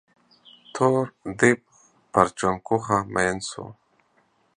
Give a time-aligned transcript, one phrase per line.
[0.73, 1.05] تور
[1.39, 1.59] ديب
[2.11, 3.63] پر چونگوښه مين سو.